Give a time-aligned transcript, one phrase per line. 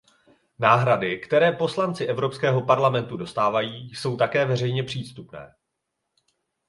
[0.59, 5.53] Náhrady, které poslanci Evropského parlamentu dostávají, jsou také veřejně přístupné.